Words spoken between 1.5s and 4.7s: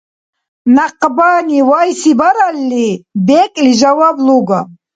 вайси баралли, бекӀли жаваб луга.